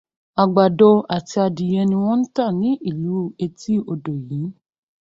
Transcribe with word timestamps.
Àgbàdo 0.41 0.89
àti 1.15 1.35
adìyẹ 1.45 1.81
ni 1.89 1.95
wọn 2.03 2.19
ń 2.21 2.29
tà 2.35 2.45
ní 2.59 2.69
ìlú 2.89 3.15
etí 3.45 3.73
odò 3.91 4.11
yìí. 4.27 4.47